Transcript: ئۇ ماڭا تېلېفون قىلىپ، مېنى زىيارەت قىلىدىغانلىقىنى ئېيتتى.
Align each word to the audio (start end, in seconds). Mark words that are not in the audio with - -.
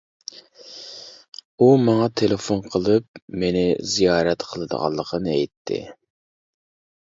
ئۇ 1.59 1.67
ماڭا 1.89 2.07
تېلېفون 2.21 2.63
قىلىپ، 2.75 3.21
مېنى 3.43 3.63
زىيارەت 3.97 4.47
قىلىدىغانلىقىنى 4.55 5.31
ئېيتتى. 5.37 5.81